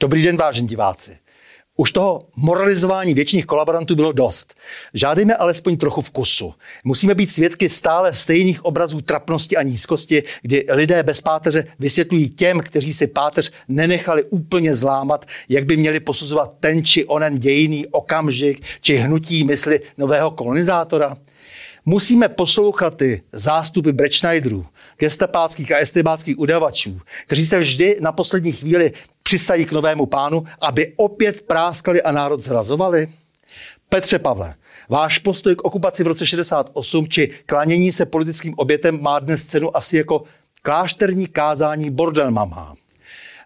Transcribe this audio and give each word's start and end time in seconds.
Dobrý 0.00 0.22
den, 0.22 0.36
vážení 0.36 0.68
diváci. 0.68 1.16
Už 1.76 1.92
toho 1.92 2.28
moralizování 2.36 3.14
většiných 3.14 3.46
kolaborantů 3.46 3.94
bylo 3.94 4.12
dost. 4.12 4.54
Žádejme 4.94 5.36
alespoň 5.36 5.76
trochu 5.76 6.02
vkusu. 6.02 6.54
Musíme 6.84 7.14
být 7.14 7.32
svědky 7.32 7.68
stále 7.68 8.12
stejných 8.12 8.64
obrazů 8.64 9.00
trapnosti 9.00 9.56
a 9.56 9.62
nízkosti, 9.62 10.22
kdy 10.42 10.66
lidé 10.70 11.02
bez 11.02 11.20
páteře 11.20 11.64
vysvětlují 11.78 12.28
těm, 12.28 12.60
kteří 12.60 12.92
si 12.92 13.06
páteř 13.06 13.52
nenechali 13.68 14.24
úplně 14.24 14.74
zlámat, 14.74 15.26
jak 15.48 15.64
by 15.64 15.76
měli 15.76 16.00
posuzovat 16.00 16.54
ten 16.60 16.84
či 16.84 17.04
onen 17.04 17.38
dějiný 17.38 17.86
okamžik 17.86 18.64
či 18.80 18.96
hnutí 18.96 19.44
mysli 19.44 19.80
nového 19.96 20.30
kolonizátora. 20.30 21.16
Musíme 21.84 22.28
poslouchat 22.28 22.96
ty 22.96 23.22
zástupy 23.32 23.92
Brečnajderů, 23.92 24.66
gestapáckých 24.98 25.72
a 25.72 25.78
estebáckých 25.78 26.38
udavačů, 26.38 27.00
kteří 27.26 27.46
se 27.46 27.58
vždy 27.58 27.96
na 28.00 28.12
poslední 28.12 28.52
chvíli 28.52 28.92
přisají 29.28 29.64
k 29.64 29.72
novému 29.72 30.06
pánu, 30.06 30.44
aby 30.60 30.92
opět 30.96 31.42
práskali 31.42 32.02
a 32.02 32.12
národ 32.12 32.40
zrazovali? 32.40 33.08
Petře 33.88 34.18
Pavle, 34.18 34.54
váš 34.88 35.18
postoj 35.18 35.56
k 35.56 35.64
okupaci 35.64 36.04
v 36.04 36.06
roce 36.06 36.26
68 36.26 37.08
či 37.08 37.30
klanění 37.46 37.92
se 37.92 38.06
politickým 38.06 38.54
obětem 38.56 39.02
má 39.02 39.18
dnes 39.18 39.46
cenu 39.46 39.76
asi 39.76 39.96
jako 39.96 40.22
klášterní 40.62 41.26
kázání 41.26 41.90
bordel 41.90 42.30
mama. 42.30 42.74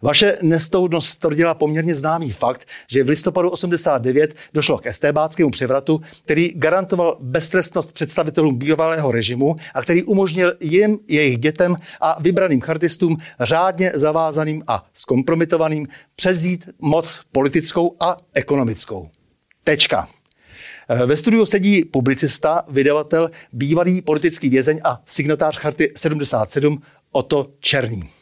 Vaše 0.02 0.38
nestoudnost 0.42 1.08
stvrdila 1.08 1.54
poměrně 1.54 1.94
známý 1.94 2.32
fakt, 2.32 2.68
že 2.88 3.04
v 3.04 3.08
listopadu 3.08 3.50
89 3.50 4.34
došlo 4.54 4.78
k 4.78 4.86
estébáckému 4.86 5.50
převratu, 5.50 6.00
který 6.24 6.52
garantoval 6.54 7.16
beztrestnost 7.20 7.92
představitelům 7.92 8.58
bývalého 8.58 9.12
režimu 9.12 9.56
a 9.74 9.82
který 9.82 10.02
umožnil 10.02 10.54
jim, 10.60 10.98
jejich 11.08 11.38
dětem 11.38 11.76
a 12.00 12.22
vybraným 12.22 12.60
chartistům 12.60 13.16
řádně 13.40 13.92
zavázaným 13.94 14.62
a 14.66 14.84
zkompromitovaným 14.94 15.88
přezít 16.16 16.68
moc 16.78 17.20
politickou 17.32 17.96
a 18.00 18.16
ekonomickou. 18.34 19.08
Tečka. 19.64 20.08
Ve 21.06 21.16
studiu 21.16 21.46
sedí 21.46 21.84
publicista, 21.84 22.64
vydavatel, 22.68 23.30
bývalý 23.52 24.02
politický 24.02 24.48
vězeň 24.48 24.80
a 24.84 25.02
signatář 25.06 25.58
Charty 25.58 25.92
77 25.96 26.82
Oto 27.12 27.50
Černý. 27.60 28.21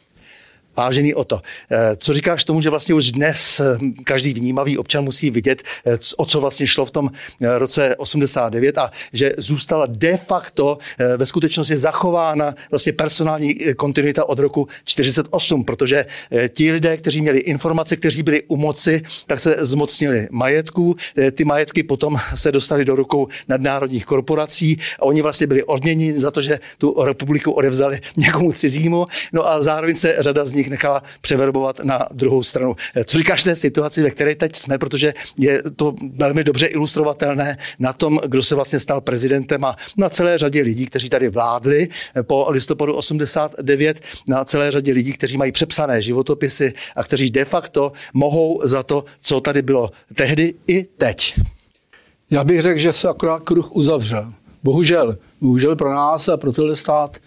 Vážený 0.77 1.15
o 1.15 1.23
to, 1.23 1.41
eh, 1.71 1.95
co 1.97 2.13
říkáš 2.13 2.43
tomu, 2.43 2.61
že 2.61 2.69
vlastně 2.69 2.95
už 2.95 3.11
dnes 3.11 3.59
eh, 3.59 3.77
každý 4.03 4.33
vnímavý 4.33 4.77
občan 4.77 5.03
musí 5.03 5.31
vidět, 5.31 5.63
eh, 5.85 5.97
o 6.17 6.25
co 6.25 6.41
vlastně 6.41 6.67
šlo 6.67 6.85
v 6.85 6.91
tom 6.91 7.09
roce 7.41 7.95
89 7.95 8.77
a 8.77 8.91
že 9.13 9.33
zůstala 9.37 9.85
de 9.89 10.17
facto 10.17 10.77
ve 11.17 11.25
skutečnosti 11.25 11.77
zachována 11.77 12.55
vlastně 12.71 12.93
personální 12.93 13.55
kontinuita 13.75 14.29
od 14.29 14.39
roku 14.39 14.67
48, 14.83 15.63
protože 15.63 16.05
ti 16.49 16.71
lidé, 16.71 16.97
kteří 16.97 17.21
měli 17.21 17.39
informace, 17.39 17.95
kteří 17.95 18.23
byli 18.23 18.43
u 18.47 18.57
moci, 18.57 19.01
tak 19.27 19.39
se 19.39 19.55
zmocnili 19.59 20.27
majetků. 20.31 20.95
Ty 21.31 21.45
majetky 21.45 21.83
potom 21.83 22.17
se 22.35 22.51
dostaly 22.51 22.85
do 22.85 22.95
rukou 22.95 23.27
nadnárodních 23.47 24.05
korporací 24.05 24.79
a 24.99 25.01
oni 25.01 25.21
vlastně 25.21 25.47
byli 25.47 25.63
odměněni 25.63 26.19
za 26.19 26.31
to, 26.31 26.41
že 26.41 26.59
tu 26.77 27.03
republiku 27.03 27.51
odevzali 27.51 27.99
někomu 28.17 28.53
cizímu. 28.53 29.05
No 29.33 29.47
a 29.47 29.61
zároveň 29.61 29.97
se 29.97 30.15
řada 30.19 30.45
z 30.45 30.53
nich 30.53 30.61
nich 30.61 30.69
nechala 30.71 31.03
převerbovat 31.21 31.79
na 31.79 32.07
druhou 32.11 32.43
stranu. 32.43 32.75
Co 33.05 33.17
říkáš 33.17 33.43
té 33.43 33.55
situaci, 33.55 34.03
ve 34.03 34.09
které 34.11 34.35
teď 34.35 34.55
jsme, 34.55 34.77
protože 34.77 35.13
je 35.39 35.63
to 35.75 35.95
velmi 36.13 36.43
dobře 36.43 36.65
ilustrovatelné 36.65 37.57
na 37.79 37.93
tom, 37.93 38.19
kdo 38.27 38.43
se 38.43 38.55
vlastně 38.55 38.79
stal 38.79 39.01
prezidentem 39.01 39.65
a 39.65 39.75
na 39.97 40.09
celé 40.09 40.37
řadě 40.37 40.61
lidí, 40.61 40.85
kteří 40.85 41.09
tady 41.09 41.29
vládli 41.29 41.87
po 42.21 42.47
listopadu 42.49 42.93
89, 42.93 44.01
na 44.27 44.45
celé 44.45 44.71
řadě 44.71 44.91
lidí, 44.91 45.13
kteří 45.13 45.37
mají 45.37 45.51
přepsané 45.51 46.01
životopisy 46.01 46.73
a 46.95 47.03
kteří 47.03 47.29
de 47.29 47.45
facto 47.45 47.91
mohou 48.13 48.61
za 48.63 48.83
to, 48.83 49.05
co 49.21 49.41
tady 49.41 49.61
bylo 49.61 49.91
tehdy 50.15 50.53
i 50.67 50.83
teď. 50.83 51.39
Já 52.31 52.43
bych 52.43 52.61
řekl, 52.61 52.79
že 52.79 52.93
se 52.93 53.09
akorát 53.09 53.43
kruh 53.43 53.71
uzavřel. 53.71 54.33
Bohužel, 54.63 55.17
bohužel 55.41 55.75
pro 55.75 55.93
nás 55.93 56.29
a 56.29 56.37
pro 56.37 56.51
tenhle 56.51 56.75
stát 56.75 57.17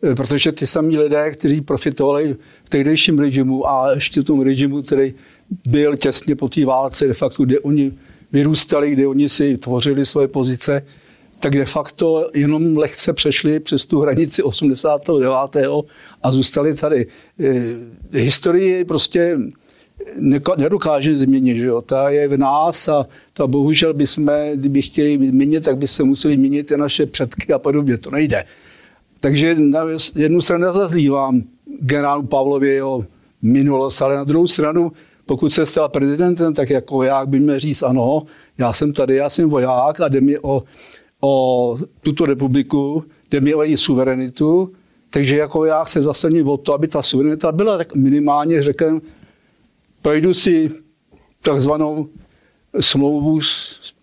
protože 0.00 0.52
ty 0.52 0.66
samí 0.66 0.98
lidé, 0.98 1.30
kteří 1.30 1.60
profitovali 1.60 2.36
v 2.64 2.68
tehdejším 2.68 3.18
režimu 3.18 3.70
a 3.70 3.92
ještě 3.94 4.22
tom 4.22 4.40
režimu, 4.40 4.82
který 4.82 5.14
byl 5.68 5.96
těsně 5.96 6.36
po 6.36 6.48
té 6.48 6.64
válce, 6.64 7.06
de 7.06 7.14
facto, 7.14 7.44
kde 7.44 7.60
oni 7.60 7.92
vyrůstali, 8.32 8.90
kde 8.90 9.06
oni 9.06 9.28
si 9.28 9.58
tvořili 9.58 10.06
svoje 10.06 10.28
pozice, 10.28 10.82
tak 11.40 11.52
de 11.52 11.64
facto 11.64 12.30
jenom 12.34 12.76
lehce 12.76 13.12
přešli 13.12 13.60
přes 13.60 13.86
tu 13.86 14.00
hranici 14.00 14.42
89. 14.42 15.84
a 16.22 16.32
zůstali 16.32 16.74
tady. 16.74 17.06
Eh, 17.40 18.18
historii 18.18 18.84
prostě 18.84 19.38
nedokáže 20.56 21.16
změnit, 21.16 21.56
že 21.56 21.66
jo? 21.66 21.80
ta 21.80 22.10
je 22.10 22.28
v 22.28 22.38
nás 22.38 22.88
a 22.88 23.06
ta 23.32 23.46
bohužel 23.46 23.94
bychom, 23.94 24.30
kdyby 24.54 24.82
chtěli 24.82 25.18
měnit, 25.18 25.64
tak 25.64 25.78
by 25.78 25.88
se 25.88 26.04
museli 26.04 26.36
měnit 26.36 26.70
i 26.70 26.76
naše 26.76 27.06
předky 27.06 27.52
a 27.52 27.58
podobně, 27.58 27.98
to 27.98 28.10
nejde. 28.10 28.44
Takže 29.20 29.54
na 29.54 29.80
jednu 30.16 30.40
stranu 30.40 30.66
nezazlívám 30.66 31.42
generálu 31.80 32.22
Pavlovi 32.22 32.68
jeho 32.68 33.04
minulost, 33.42 34.02
ale 34.02 34.16
na 34.16 34.24
druhou 34.24 34.46
stranu, 34.46 34.92
pokud 35.26 35.52
se 35.52 35.66
stal 35.66 35.88
prezidentem, 35.88 36.54
tak 36.54 36.70
jako 36.70 36.94
voják 36.94 37.28
by 37.28 37.40
měl 37.40 37.58
říct, 37.58 37.82
ano, 37.82 38.22
já 38.58 38.72
jsem 38.72 38.92
tady, 38.92 39.16
já 39.16 39.30
jsem 39.30 39.50
voják 39.50 40.00
a 40.00 40.08
jde 40.08 40.20
mi 40.20 40.38
o, 40.38 40.62
o 41.20 41.76
tuto 42.00 42.26
republiku, 42.26 43.04
jde 43.30 43.40
mi 43.40 43.54
o 43.54 43.62
její 43.62 43.76
suverenitu, 43.76 44.72
takže 45.10 45.36
jako 45.36 45.64
já 45.64 45.84
se 45.84 46.00
zasadit 46.00 46.42
o 46.42 46.56
to, 46.56 46.74
aby 46.74 46.88
ta 46.88 47.02
suverenita 47.02 47.52
byla, 47.52 47.78
tak 47.78 47.94
minimálně 47.94 48.62
řekl, 48.62 49.00
projdu 50.02 50.34
si 50.34 50.70
takzvanou 51.42 52.08
smlouvu, 52.80 53.40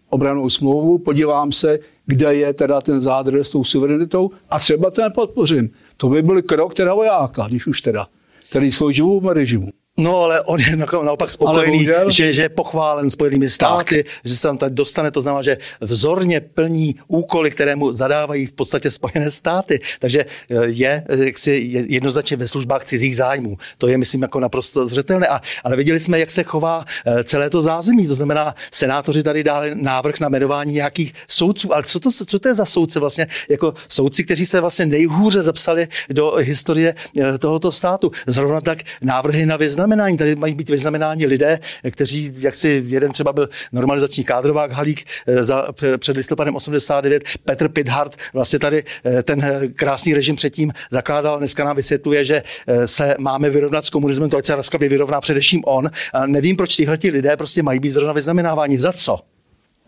obranou 0.09 0.49
smlouvu, 0.49 0.97
podívám 0.97 1.51
se, 1.51 1.79
kde 2.05 2.35
je 2.35 2.53
teda 2.53 2.81
ten 2.81 3.01
zádrž 3.01 3.47
s 3.47 3.49
tou 3.49 3.63
suverenitou 3.63 4.29
a 4.49 4.59
třeba 4.59 4.91
ten 4.91 5.11
podpořím. 5.11 5.69
To 5.97 6.09
by 6.09 6.21
byl 6.21 6.41
krok 6.41 6.73
teda 6.73 6.93
vojáka, 6.93 7.47
když 7.47 7.67
už 7.67 7.81
teda, 7.81 8.07
který 8.49 8.71
slouží 8.71 9.03
režimu. 9.29 9.69
No, 9.99 10.23
ale 10.23 10.41
on 10.41 10.59
je 10.59 10.75
naopak 10.77 11.31
spokojený, 11.31 11.87
že, 12.09 12.33
že 12.33 12.41
je 12.41 12.49
pochválen 12.49 13.09
Spojenými 13.09 13.49
státy, 13.49 14.03
tak. 14.03 14.13
že 14.23 14.35
se 14.35 14.41
tam 14.41 14.57
tady 14.57 14.75
dostane, 14.75 15.11
to 15.11 15.21
znamená, 15.21 15.41
že 15.41 15.57
vzorně 15.81 16.39
plní 16.41 16.95
úkoly, 17.07 17.51
které 17.51 17.75
mu 17.75 17.93
zadávají 17.93 18.45
v 18.45 18.51
podstatě 18.51 18.91
Spojené 18.91 19.31
státy. 19.31 19.79
Takže 19.99 20.25
eh, 20.49 20.65
je 20.65 21.03
jaksi 21.09 21.69
jednoznačně 21.87 22.37
ve 22.37 22.47
službách 22.47 22.85
cizích 22.85 23.15
zájmů. 23.15 23.57
To 23.77 23.87
je, 23.87 23.97
myslím, 23.97 24.21
jako 24.21 24.39
naprosto 24.39 24.87
zřetelné. 24.87 25.27
A, 25.27 25.41
ale 25.63 25.75
viděli 25.75 25.99
jsme, 25.99 26.19
jak 26.19 26.31
se 26.31 26.43
chová 26.43 26.85
eh, 27.05 27.23
celé 27.23 27.49
to 27.49 27.61
zázemí. 27.61 28.07
To 28.07 28.15
znamená, 28.15 28.55
senátoři 28.71 29.23
tady 29.23 29.43
dali 29.43 29.71
návrh 29.75 30.19
na 30.19 30.29
jmenování 30.29 30.73
nějakých 30.73 31.13
soudců. 31.27 31.73
Ale 31.73 31.83
co 31.83 31.99
to, 31.99 32.11
co 32.11 32.39
to 32.39 32.47
je 32.47 32.53
za 32.53 32.65
soudce 32.65 32.99
vlastně? 32.99 33.27
Jako 33.49 33.73
soudci, 33.89 34.23
kteří 34.23 34.45
se 34.45 34.61
vlastně 34.61 34.85
nejhůře 34.85 35.41
zapsali 35.41 35.87
do 36.09 36.31
historie 36.37 36.95
eh, 37.19 37.37
tohoto 37.37 37.71
státu. 37.71 38.11
Zrovna 38.27 38.61
tak 38.61 38.79
návrhy 39.01 39.45
na 39.45 39.57
vyznamenání 39.57 39.86
vyznamenání. 39.87 40.17
Tady 40.17 40.35
mají 40.35 40.53
být 40.55 40.69
vyznamenáni 40.69 41.25
lidé, 41.25 41.59
kteří, 41.91 42.33
jak 42.37 42.55
si 42.55 42.83
jeden 42.87 43.11
třeba 43.11 43.33
byl 43.33 43.49
normalizační 43.71 44.23
kádrovák 44.23 44.71
Halík 44.71 45.03
eh, 45.27 45.43
za, 45.43 45.67
před 45.97 46.17
listopadem 46.17 46.55
89, 46.55 47.23
Petr 47.45 47.69
Pithart, 47.69 48.15
vlastně 48.33 48.59
tady 48.59 48.83
eh, 49.05 49.23
ten 49.23 49.43
eh, 49.43 49.67
krásný 49.67 50.13
režim 50.13 50.35
předtím 50.35 50.73
zakládal, 50.91 51.39
dneska 51.39 51.63
nám 51.63 51.75
vysvětluje, 51.75 52.25
že 52.25 52.43
se 52.85 53.15
máme 53.19 53.49
vyrovnat 53.49 53.85
s 53.85 53.89
komunismem, 53.89 54.29
to 54.29 54.37
ať 54.37 54.45
se 54.45 54.55
vyrovná 54.79 55.21
především 55.21 55.61
on. 55.65 55.89
Nevím, 56.25 56.55
proč 56.55 56.75
tyhle 56.75 56.97
lidé 57.03 57.37
prostě 57.37 57.63
mají 57.63 57.79
být 57.79 57.89
zrovna 57.89 58.13
vyznamenáváni. 58.13 58.79
Za 58.79 58.93
co? 58.93 59.36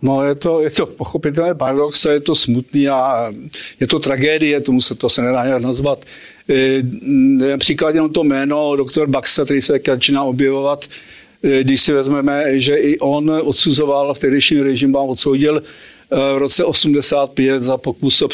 No, 0.02 0.26
je 0.26 0.36
to, 0.36 0.62
je 0.62 0.70
to 0.70 0.86
pochopitelné 0.86 1.56
paradox, 1.56 2.06
je 2.06 2.20
to 2.20 2.36
smutný 2.36 2.90
a 2.90 3.32
je 3.80 3.88
to 3.88 4.00
tragédie, 4.00 4.62
tomu 4.62 4.82
se 4.82 4.96
to 4.96 5.10
se 5.10 5.22
nedá 5.22 5.46
nějak 5.46 5.62
nazvat. 5.62 6.06
E, 6.50 6.84
například 7.52 7.96
jenom 7.96 8.10
to 8.14 8.24
jméno 8.24 8.76
doktor 8.76 9.08
Baxa, 9.08 9.46
který 9.46 9.62
se 9.62 9.80
začíná 9.88 10.24
objevovat, 10.24 10.86
e, 11.44 11.64
když 11.64 11.82
si 11.82 11.94
vezmeme, 11.94 12.60
že 12.60 12.76
i 12.76 13.00
on 13.00 13.32
odsuzoval 13.44 14.14
v 14.14 14.20
tehdejším 14.20 14.62
režimu 14.62 14.98
a 14.98 15.02
odsoudil 15.02 15.58
e, 15.58 15.62
v 16.34 16.38
roce 16.38 16.64
85 16.64 17.64
za 17.64 17.78
pokus 17.78 18.22
o 18.22 18.28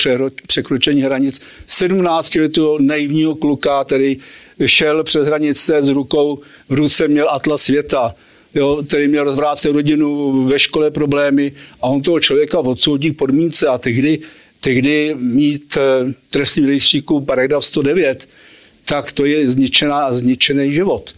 překročení 0.47 1.01
hranic 1.01 1.41
17 1.67 2.35
letého 2.35 2.77
naivního 2.79 3.35
kluka, 3.35 3.83
který 3.83 4.17
šel 4.65 5.03
přes 5.03 5.27
hranice 5.27 5.83
s 5.83 5.87
rukou, 5.87 6.39
v 6.69 6.73
ruce 6.73 7.07
měl 7.07 7.29
atlas 7.29 7.61
světa 7.61 8.15
jo, 8.55 8.83
který 8.87 9.07
měl 9.07 9.23
rozvrácet 9.23 9.71
rodinu, 9.71 10.43
ve 10.43 10.59
škole 10.59 10.91
problémy 10.91 11.51
a 11.81 11.87
on 11.87 12.01
toho 12.01 12.19
člověka 12.19 12.59
odsoudí 12.59 13.11
k 13.11 13.17
podmínce 13.17 13.67
a 13.67 13.77
tehdy, 13.77 14.19
tehdy 14.59 15.15
mít 15.19 15.77
eh, 15.77 16.13
trestní 16.29 16.65
rejstříku 16.65 17.21
paragraf 17.21 17.65
109, 17.65 18.29
tak 18.85 19.11
to 19.11 19.25
je 19.25 19.49
zničená 19.49 20.05
a 20.05 20.13
zničený 20.13 20.71
život. 20.71 21.15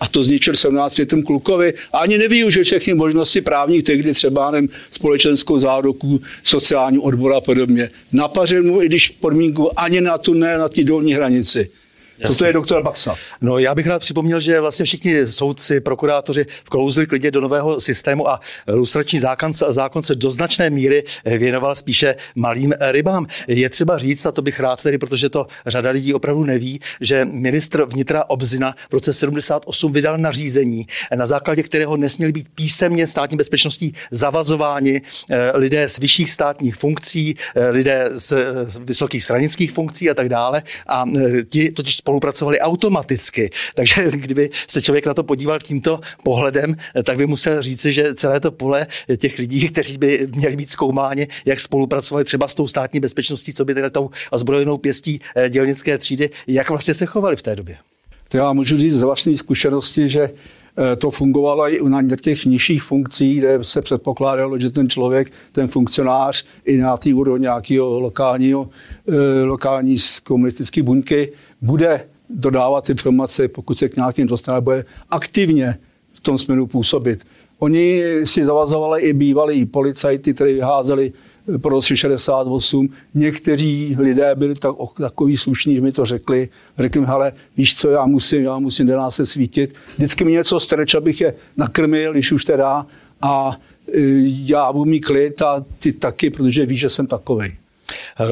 A 0.00 0.08
to 0.08 0.22
zničil 0.22 0.56
17 0.56 0.98
letým 0.98 1.22
klukovi 1.22 1.72
a 1.92 1.98
ani 1.98 2.18
nevyužil 2.18 2.64
všechny 2.64 2.94
možnosti 2.94 3.40
právních 3.40 3.82
tehdy 3.82 4.12
třeba 4.12 4.50
nevím, 4.50 4.68
společenskou 4.90 5.60
záruku, 5.60 6.20
sociální 6.44 6.98
odbor 6.98 7.32
a 7.32 7.40
podobně. 7.40 7.90
Napařil 8.12 8.62
mu, 8.62 8.82
i 8.82 8.86
když 8.86 9.08
podmínku 9.08 9.80
ani 9.80 10.00
na 10.00 10.18
tu 10.18 10.34
ne, 10.34 10.58
na 10.58 10.68
ty 10.68 10.84
dolní 10.84 11.14
hranici. 11.14 11.70
Co 12.26 12.34
to 12.34 12.44
je 12.44 12.52
doktor 12.52 12.82
Baxa? 12.82 13.16
No 13.40 13.58
já 13.58 13.74
bych 13.74 13.86
rád 13.86 13.98
připomněl, 13.98 14.40
že 14.40 14.60
vlastně 14.60 14.84
všichni 14.84 15.26
soudci, 15.26 15.80
prokurátoři 15.80 16.46
vklouzli 16.64 17.06
klidně 17.06 17.30
do 17.30 17.40
nového 17.40 17.80
systému 17.80 18.28
a 18.28 18.40
lustrační 18.68 19.20
zákon, 19.20 19.52
zákon 19.52 20.02
se 20.02 20.14
do 20.14 20.30
značné 20.30 20.70
míry 20.70 21.04
věnoval 21.24 21.74
spíše 21.74 22.14
malým 22.34 22.74
rybám. 22.80 23.26
Je 23.48 23.70
třeba 23.70 23.98
říct, 23.98 24.26
a 24.26 24.32
to 24.32 24.42
bych 24.42 24.60
rád 24.60 24.82
tedy, 24.82 24.98
protože 24.98 25.28
to 25.28 25.46
řada 25.66 25.90
lidí 25.90 26.14
opravdu 26.14 26.44
neví, 26.44 26.80
že 27.00 27.24
ministr 27.24 27.84
vnitra 27.84 28.24
Obzina 28.28 28.74
v 28.90 28.92
roce 28.92 29.12
78 29.12 29.92
vydal 29.92 30.18
nařízení, 30.18 30.86
na 31.14 31.26
základě 31.26 31.62
kterého 31.62 31.96
nesměli 31.96 32.32
být 32.32 32.46
písemně 32.54 33.06
státní 33.06 33.36
bezpečností 33.36 33.94
zavazováni 34.10 35.02
eh, 35.30 35.52
lidé 35.54 35.88
z 35.88 35.98
vyšších 35.98 36.30
státních 36.30 36.76
funkcí, 36.76 37.36
eh, 37.54 37.70
lidé 37.70 38.08
z 38.12 38.32
eh, 38.32 38.44
vysokých 38.80 39.24
stranických 39.24 39.72
funkcí 39.72 40.10
a 40.10 40.14
tak 40.14 40.28
dále. 40.28 40.62
A 40.86 41.04
ti 41.50 41.72
totiž 41.72 41.96
spolupracovali 42.10 42.60
automaticky. 42.60 43.50
Takže 43.74 44.10
kdyby 44.10 44.50
se 44.68 44.82
člověk 44.82 45.06
na 45.06 45.14
to 45.14 45.22
podíval 45.22 45.58
tímto 45.58 46.00
pohledem, 46.22 46.76
tak 47.04 47.16
by 47.16 47.26
musel 47.26 47.62
říci, 47.62 47.92
že 47.92 48.14
celé 48.14 48.40
to 48.40 48.50
pole 48.50 48.86
těch 49.16 49.38
lidí, 49.38 49.68
kteří 49.68 49.98
by 49.98 50.26
měli 50.34 50.56
být 50.56 50.70
zkoumáni, 50.70 51.28
jak 51.44 51.60
spolupracovali 51.60 52.24
třeba 52.24 52.48
s 52.48 52.54
tou 52.54 52.68
státní 52.68 53.00
bezpečností, 53.00 53.52
co 53.52 53.64
by 53.64 53.74
tedy 53.74 53.90
tou 53.90 54.10
ozbrojenou 54.30 54.78
pěstí 54.78 55.20
dělnické 55.48 55.98
třídy, 55.98 56.30
jak 56.46 56.70
vlastně 56.70 56.94
se 56.94 57.06
chovali 57.06 57.36
v 57.36 57.42
té 57.42 57.56
době. 57.56 57.76
To 58.28 58.36
já 58.36 58.52
můžu 58.52 58.76
říct 58.76 58.94
z 58.94 59.02
vlastní 59.02 59.38
zkušenosti, 59.38 60.08
že 60.08 60.30
Eh, 60.78 60.96
to 60.96 61.10
fungovalo 61.10 61.68
i 61.68 61.78
na 61.88 62.02
těch 62.20 62.44
nižších 62.44 62.82
funkcích, 62.82 63.38
kde 63.38 63.58
se 63.62 63.82
předpokládalo, 63.82 64.58
že 64.58 64.70
ten 64.70 64.90
člověk, 64.90 65.32
ten 65.52 65.68
funkcionář 65.68 66.44
i 66.64 66.76
na 66.76 66.96
té 66.96 67.14
úrovni 67.14 67.42
nějakého 67.42 68.00
lokálního, 68.00 68.68
eh, 69.08 69.42
lokální 69.42 69.96
komunistické 70.24 70.82
buňky 70.82 71.32
bude 71.62 72.08
dodávat 72.30 72.90
informace, 72.90 73.48
pokud 73.48 73.78
se 73.78 73.88
k 73.88 73.96
nějakým 73.96 74.26
dostane, 74.26 74.60
bude 74.60 74.84
aktivně 75.10 75.78
v 76.12 76.20
tom 76.20 76.38
směru 76.38 76.66
působit. 76.66 77.26
Oni 77.58 78.02
si 78.24 78.44
zavazovali 78.44 79.02
i 79.02 79.12
bývali 79.12 79.54
i 79.54 79.66
policajty, 79.66 80.34
kteří 80.34 80.52
vyházeli 80.52 81.12
po 81.58 81.68
roce 81.68 81.96
68. 81.96 82.88
Někteří 83.14 83.96
lidé 83.98 84.34
byli 84.34 84.54
tak, 84.54 84.74
takový 84.98 85.36
slušní, 85.36 85.74
že 85.74 85.80
mi 85.80 85.92
to 85.92 86.04
řekli. 86.04 86.48
Řekli 86.78 87.00
mi, 87.00 87.06
hele, 87.06 87.32
víš 87.56 87.76
co, 87.76 87.90
já 87.90 88.06
musím, 88.06 88.42
já 88.42 88.58
musím 88.58 88.86
do 88.86 89.10
se 89.10 89.26
svítit. 89.26 89.74
Vždycky 89.96 90.24
mi 90.24 90.32
něco 90.32 90.60
streč, 90.60 90.94
abych 90.94 91.20
je 91.20 91.34
nakrmil, 91.56 92.12
když 92.12 92.32
už 92.32 92.44
teda. 92.44 92.86
A 93.22 93.56
e, 93.88 94.00
já 94.24 94.72
budu 94.72 94.90
mít 94.90 95.00
klid 95.00 95.42
a 95.42 95.64
ty 95.78 95.92
taky, 95.92 96.30
protože 96.30 96.66
víš, 96.66 96.80
že 96.80 96.90
jsem 96.90 97.06
takovej. 97.06 97.56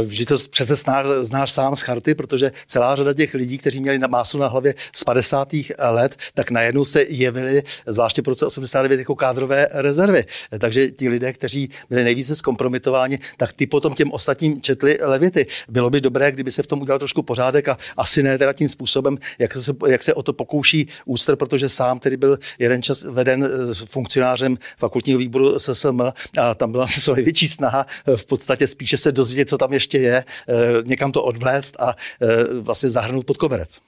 Vždy 0.05 0.27
to 0.27 0.37
přece 0.51 0.75
znáš, 0.75 1.07
znáš 1.21 1.51
sám 1.51 1.77
z 1.77 1.81
charty, 1.81 2.15
protože 2.15 2.53
celá 2.67 2.97
řada 2.97 3.15
těch 3.15 3.35
lidí, 3.35 3.59
kteří 3.59 3.81
měli 3.81 3.99
na 3.99 4.07
máslo 4.07 4.41
na 4.41 4.47
hlavě 4.47 4.75
z 4.93 5.05
50. 5.05 5.49
let, 5.91 6.17
tak 6.35 6.51
najednou 6.51 6.85
se 6.85 7.03
jevili, 7.09 7.63
zvláště 7.87 8.23
po 8.23 8.31
roce 8.31 8.47
89, 8.47 8.99
jako 8.99 9.15
kádrové 9.15 9.69
rezervy. 9.71 10.25
Takže 10.59 10.91
ti 10.91 11.09
lidé, 11.09 11.33
kteří 11.33 11.71
byli 11.91 12.05
nejvíce 12.05 12.37
zkompromitováni, 12.37 13.19
tak 13.37 13.53
ty 13.53 13.67
potom 13.67 13.95
těm 13.95 14.13
ostatním 14.13 14.61
četli 14.61 14.99
levity. 15.01 15.47
Bylo 15.69 15.91
by 15.91 16.01
dobré, 16.01 16.33
kdyby 16.33 16.51
se 16.51 16.63
v 16.63 16.67
tom 16.67 16.81
udělal 16.83 16.99
trošku 16.99 17.23
pořádek 17.23 17.69
a 17.69 17.79
asi 17.97 18.23
ne 18.23 18.39
teda 18.39 18.53
tím 18.53 18.69
způsobem, 18.69 19.19
jak 19.39 19.55
se, 19.55 19.73
jak 19.89 20.03
se 20.03 20.15
o 20.15 20.23
to 20.23 20.33
pokouší 20.33 20.89
ústr, 21.05 21.37
protože 21.37 21.69
sám 21.69 21.99
tedy 21.99 22.17
byl 22.17 22.39
jeden 22.59 22.83
čas 22.83 23.03
veden 23.03 23.45
eh, 23.45 23.75
funkcionářem 23.75 24.59
fakultního 24.79 25.19
výboru 25.19 25.59
SSM 25.59 26.01
a 26.41 26.55
tam 26.55 26.73
byla 26.73 26.87
největší 27.29 27.49
snaha 27.49 27.87
v 28.17 28.27
podstatě 28.27 28.67
spíše 28.67 28.97
se 28.97 29.13
dozvědět, 29.13 29.49
co 29.49 29.59
tam 29.59 29.68
ještě 29.73 29.99
je, 29.99 30.25
eh, 30.49 30.55
někam 30.85 31.13
to 31.13 31.23
odvléct 31.23 31.81
a 31.81 31.97
eh, 32.23 32.61
vlastně 32.61 32.91
zahrnout 32.91 33.27
pod 33.27 33.37
koberec. 33.37 33.79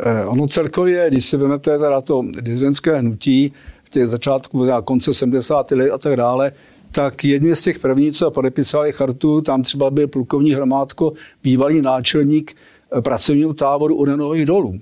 Eh, 0.00 0.24
ono 0.24 0.46
celkově, 0.46 1.10
když 1.10 1.26
si 1.26 1.36
vezmete 1.36 1.78
teda 1.78 2.00
to 2.00 2.22
dizidentské 2.40 2.98
hnutí 2.98 3.52
v 3.84 3.90
těch 3.90 4.06
začátku, 4.06 4.66
konce 4.84 5.14
70. 5.14 5.70
let 5.70 5.90
a 5.90 5.98
tak 5.98 6.16
dále, 6.16 6.52
tak 6.90 7.24
jedni 7.24 7.56
z 7.56 7.62
těch 7.62 7.78
prvních, 7.78 8.12
co 8.12 8.30
podepisali 8.30 8.92
chartu, 8.92 9.40
tam 9.40 9.62
třeba 9.62 9.90
byl 9.90 10.08
plukovní 10.08 10.54
hromádko, 10.54 11.12
bývalý 11.42 11.82
náčelník 11.82 12.56
pracovního 13.00 13.54
táboru 13.54 13.94
Urenových 13.94 14.46
dolů. 14.46 14.80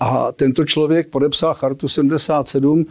A 0.00 0.32
tento 0.32 0.64
člověk 0.64 1.08
podepsal 1.08 1.54
chartu 1.54 1.88
77, 1.88 2.86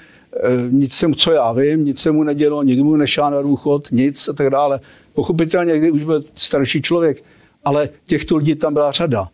nic 0.69 0.93
jsem, 0.93 1.15
co 1.15 1.31
já 1.31 1.51
vím, 1.51 1.85
nic 1.85 1.99
se 1.99 2.11
mu 2.11 2.23
nedělo, 2.23 2.63
nikdy 2.63 2.83
mu 2.83 2.95
nešá 2.95 3.29
na 3.29 3.41
důchod, 3.41 3.87
nic 3.91 4.29
a 4.29 4.33
tak 4.33 4.49
dále. 4.49 4.79
Pochopitelně, 5.13 5.73
někdy 5.73 5.91
už 5.91 6.03
byl 6.03 6.23
starší 6.33 6.81
člověk, 6.81 7.23
ale 7.65 7.89
těchto 8.05 8.37
lidí 8.37 8.55
tam 8.55 8.73
byla 8.73 8.91
řada. 8.91 9.27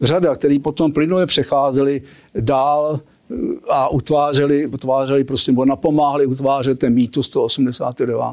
Řada, 0.00 0.34
který 0.34 0.58
potom 0.58 0.92
plynule 0.92 1.26
přecházeli 1.26 2.02
dál 2.40 3.00
a 3.70 3.88
utvářeli, 3.88 4.66
utvářeli 4.66 5.24
prostě, 5.24 5.52
nebo 5.52 5.64
napomáhali 5.64 6.26
utvářet 6.26 6.78
ten 6.78 6.94
mýtus 6.94 7.26
189. 7.26 8.24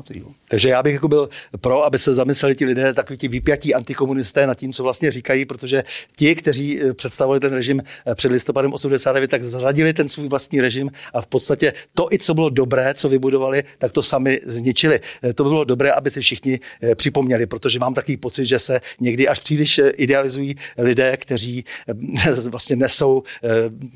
Takže 0.50 0.70
já 0.70 0.84
bych 0.84 0.94
jako 0.94 1.08
byl 1.08 1.30
pro, 1.62 1.86
aby 1.86 2.00
se 2.00 2.14
zamysleli 2.14 2.56
ti 2.56 2.66
lidé, 2.66 2.94
takový 2.94 3.18
ti 3.18 3.28
vypjatí 3.28 3.74
antikomunisté 3.74 4.48
nad 4.48 4.54
tím, 4.54 4.74
co 4.74 4.84
vlastně 4.84 5.12
říkají, 5.12 5.46
protože 5.46 5.84
ti, 6.16 6.36
kteří 6.36 6.82
eh, 6.82 6.94
představovali 6.94 7.40
ten 7.40 7.54
režim 7.54 7.84
eh, 8.06 8.16
před 8.16 8.32
listopadem 8.32 8.74
89, 8.74 9.32
tak 9.32 9.44
zradili 9.44 9.94
ten 9.94 10.10
svůj 10.10 10.28
vlastní 10.28 10.62
režim 10.62 10.92
a 11.14 11.22
v 11.22 11.28
podstatě 11.28 11.74
to, 11.94 12.08
i 12.12 12.20
co 12.20 12.34
bylo 12.34 12.50
dobré, 12.50 12.94
co 12.94 13.10
vybudovali, 13.10 13.64
tak 13.78 13.92
to 13.92 14.04
sami 14.04 14.40
zničili. 14.46 15.00
Eh, 15.24 15.34
to 15.34 15.44
by 15.44 15.50
bylo 15.50 15.64
dobré, 15.64 15.92
aby 15.92 16.10
si 16.10 16.22
všichni 16.22 16.60
připomněli, 16.96 17.46
protože 17.46 17.80
mám 17.80 17.94
takový 17.94 18.18
pocit, 18.18 18.46
že 18.46 18.60
se 18.60 18.82
někdy 19.00 19.28
až 19.28 19.40
příliš 19.40 19.82
idealizují 19.96 20.56
lidé, 20.78 21.18
kteří 21.18 21.66
vlastně 22.50 22.76
nesou 22.76 23.24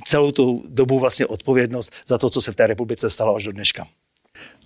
celou 0.05 0.31
tu 0.31 0.63
dobu 0.69 0.88
dobu 0.89 0.99
vlastně 0.99 1.25
odpovědnost 1.25 1.93
za 2.07 2.17
to, 2.17 2.29
co 2.29 2.41
se 2.41 2.51
v 2.51 2.55
té 2.55 2.67
republice 2.67 3.09
stalo 3.09 3.35
až 3.35 3.43
do 3.43 3.51
dneška. 3.51 3.87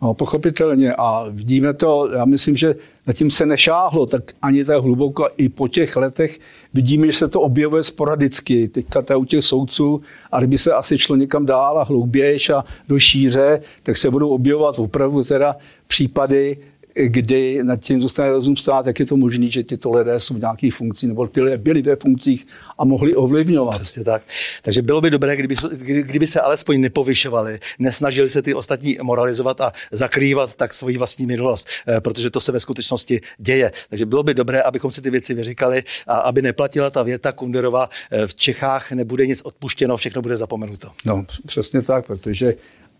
No, 0.02 0.14
pochopitelně 0.14 0.94
a 0.98 1.26
vidíme 1.30 1.74
to, 1.74 2.10
já 2.14 2.26
myslím, 2.26 2.56
že 2.56 2.76
na 3.08 3.14
tím 3.14 3.32
se 3.32 3.46
nešáhlo, 3.46 4.06
tak 4.06 4.32
ani 4.42 4.66
tak 4.66 4.84
hluboko 4.84 5.28
i 5.38 5.50
po 5.50 5.68
těch 5.68 5.96
letech 5.96 6.40
vidíme, 6.74 7.08
že 7.08 7.14
se 7.14 7.28
to 7.28 7.42
objevuje 7.42 7.84
sporadicky. 7.84 8.68
Teďka 8.68 9.02
to 9.02 9.20
u 9.20 9.26
těch 9.26 9.46
soudců, 9.46 10.02
a 10.32 10.40
kdyby 10.40 10.58
se 10.58 10.74
asi 10.74 10.98
šlo 10.98 11.16
někam 11.16 11.46
dál 11.46 11.78
a 11.78 11.84
hloubějš 11.84 12.50
a 12.50 12.64
do 12.88 13.00
šíře, 13.00 13.62
tak 13.84 13.98
se 13.98 14.12
budou 14.12 14.30
objevovat 14.30 14.80
opravdu 14.80 15.24
teda 15.24 15.56
případy, 15.88 16.58
kdy 16.96 17.64
nad 17.64 17.80
tím 17.80 18.02
zůstane 18.02 18.32
rozum 18.32 18.56
stát, 18.56 18.86
jak 18.86 19.00
je 19.00 19.06
to 19.06 19.18
možné, 19.18 19.48
že 19.48 19.64
tyto 19.64 19.92
lidé 19.92 20.20
jsou 20.20 20.34
v 20.34 20.40
nějakých 20.40 20.74
funkcích, 20.74 21.10
nebo 21.10 21.28
ty 21.28 21.42
lidé 21.42 21.58
byli 21.58 21.82
ve 21.82 21.96
funkcích 21.96 22.48
a 22.78 22.86
mohli 22.86 23.16
ovlivňovat. 23.16 23.76
Přesně 23.82 24.04
tak. 24.04 24.22
Takže 24.62 24.82
bylo 24.82 25.02
by 25.02 25.10
dobré, 25.10 25.36
kdyby, 25.36 25.56
kdyby 26.02 26.28
se 26.28 26.42
alespoň 26.42 26.82
nepovyšovali, 26.82 27.60
nesnažili 27.80 28.30
se 28.30 28.42
ty 28.42 28.54
ostatní 28.54 28.98
moralizovat 29.02 29.62
a 29.62 29.74
zakrývat 29.92 30.56
tak 30.56 30.74
svoji 30.74 30.98
vlastní 30.98 31.26
minulost, 31.26 31.68
eh, 31.88 32.02
protože 32.02 32.30
to 32.30 32.40
se 32.40 32.52
ve 32.52 32.60
skutečnosti 32.60 33.22
děje. 33.38 33.72
Takže 33.90 34.06
bylo 34.06 34.24
by 34.24 34.34
dobré, 34.34 34.62
abychom 34.62 34.92
si 34.92 35.02
ty 35.02 35.10
věci 35.10 35.34
vyříkali 35.34 35.84
a 36.08 36.16
aby 36.16 36.42
neplatila 36.42 36.90
ta 36.90 37.04
věta 37.04 37.32
Kunderova, 37.32 37.90
eh, 38.12 38.28
v 38.28 38.36
Čechách 38.36 38.92
nebude 38.92 39.28
nic 39.28 39.42
odpuštěno, 39.42 39.98
všechno 39.98 40.22
bude 40.22 40.38
zapomenuto. 40.38 40.92
No, 41.06 41.26
přesně 41.46 41.82
tak, 41.82 42.06
protože 42.06 42.54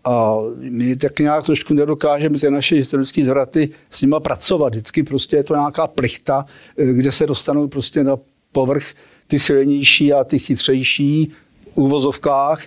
a 0.04 0.38
my 0.58 0.96
tak 0.96 1.18
nějak 1.18 1.44
trošku 1.44 1.74
nedokážeme 1.74 2.38
ty 2.38 2.50
naše 2.50 2.74
historické 2.74 3.24
zvraty 3.24 3.68
s 3.90 4.02
nima 4.02 4.20
pracovat. 4.20 4.72
Vždycky 4.74 5.02
prostě 5.02 5.36
je 5.36 5.44
to 5.44 5.54
nějaká 5.54 5.86
plichta, 5.86 6.46
eh, 6.76 6.92
kde 6.92 7.12
se 7.12 7.26
dostanou 7.26 7.68
prostě 7.68 8.04
na 8.04 8.16
povrch 8.52 8.94
ty 9.26 9.38
silnější 9.38 10.12
a 10.12 10.24
ty 10.24 10.38
chytřejší 10.38 11.32
úvozovkách, 11.74 12.64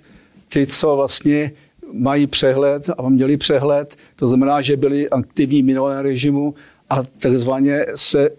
ty, 0.48 0.68
co 0.68 0.96
vlastně 0.96 1.52
mají 1.94 2.28
přehled 2.28 2.90
a 2.98 3.10
měli 3.10 3.38
přehled, 3.38 3.96
to 4.16 4.28
znamená, 4.28 4.62
že 4.62 4.78
byli 4.78 5.10
aktivní 5.10 5.62
v 5.62 5.66
minulém 5.66 6.00
režimu 6.00 6.54
a 6.90 7.04
takzvaně 7.04 7.86
se 7.96 8.30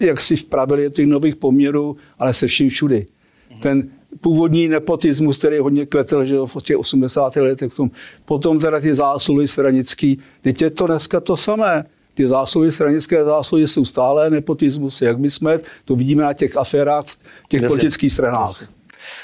jak 0.00 0.20
si 0.20 0.36
vpravili 0.36 0.84
do 0.84 0.90
těch 0.90 1.06
nových 1.06 1.36
poměrů, 1.36 1.96
ale 2.18 2.34
se 2.34 2.46
vším 2.46 2.68
všudy. 2.68 3.06
Ten 3.62 3.88
původní 4.20 4.68
nepotismus, 4.68 5.38
který 5.38 5.58
hodně 5.58 5.86
kvetl 5.86 6.24
že 6.24 6.36
v 6.46 6.62
těch 6.62 6.78
80. 6.78 7.36
letech. 7.36 7.72
Potom 8.24 8.58
teda 8.58 8.80
ty 8.80 8.94
zásluhy 8.94 9.48
stranický. 9.48 10.18
Teď 10.42 10.62
je 10.62 10.70
to 10.70 10.86
dneska 10.86 11.20
to 11.20 11.36
samé. 11.36 11.84
Ty 12.14 12.28
zásluhy, 12.28 12.72
stranické 12.72 13.24
zásluhy 13.24 13.68
jsou 13.68 13.84
stále 13.84 14.30
nepotismus, 14.30 15.02
jak 15.02 15.18
my 15.18 15.30
jsme, 15.30 15.60
to 15.84 15.96
vidíme 15.96 16.22
na 16.22 16.32
těch 16.32 16.56
aférách 16.56 17.04
v 17.06 17.18
těch 17.48 17.62
Jasně. 17.62 17.68
politických 17.68 18.12
stranách. 18.12 18.68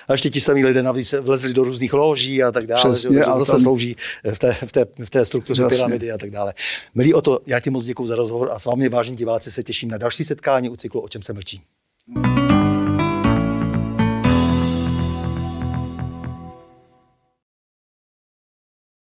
A 0.08 0.12
ještě 0.12 0.30
ti 0.30 0.40
samí 0.40 0.64
lidé 0.64 0.82
navíc 0.82 1.14
vlezli 1.20 1.54
do 1.54 1.64
různých 1.64 1.92
loží 1.92 2.42
a 2.42 2.52
tak 2.52 2.66
dále, 2.66 2.78
Přesně, 2.78 3.18
že, 3.18 3.24
a 3.24 3.38
zase 3.38 3.52
tam... 3.52 3.60
slouží 3.60 3.96
v 4.32 4.38
té, 4.38 4.56
v 4.66 4.72
té, 4.72 4.86
v 5.04 5.10
té 5.10 5.24
struktuře 5.24 5.62
Jasně. 5.62 5.76
pyramidy 5.76 6.12
a 6.12 6.18
tak 6.18 6.30
dále. 6.30 6.54
Milí 6.94 7.14
o 7.14 7.22
to, 7.22 7.40
já 7.46 7.60
ti 7.60 7.70
moc 7.70 7.84
děkuji 7.84 8.06
za 8.06 8.14
rozhovor 8.14 8.50
a 8.52 8.58
s 8.58 8.64
vámi, 8.64 8.88
vážení 8.88 9.16
diváci, 9.16 9.50
se 9.50 9.62
těším 9.62 9.90
na 9.90 9.98
další 9.98 10.24
setkání 10.24 10.68
u 10.68 10.76
cyklu 10.76 11.00
O 11.00 11.08
čem 11.08 11.22
se 11.22 11.32
mlčí. 11.32 11.62